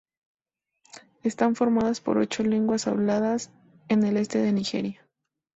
[1.21, 3.51] Están formadas por ocho lenguas habladas
[3.87, 5.07] en el este de Nigeria.